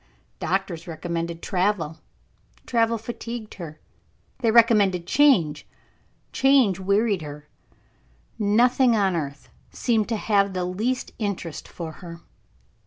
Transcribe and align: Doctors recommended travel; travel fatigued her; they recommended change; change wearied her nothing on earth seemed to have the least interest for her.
Doctors 0.39 0.87
recommended 0.87 1.43
travel; 1.43 1.99
travel 2.65 2.97
fatigued 2.97 3.53
her; 3.61 3.79
they 4.39 4.49
recommended 4.49 5.05
change; 5.05 5.67
change 6.33 6.79
wearied 6.79 7.21
her 7.21 7.47
nothing 8.39 8.95
on 8.95 9.15
earth 9.15 9.51
seemed 9.69 10.09
to 10.09 10.17
have 10.17 10.53
the 10.53 10.65
least 10.65 11.11
interest 11.19 11.67
for 11.67 11.91
her. 12.01 12.21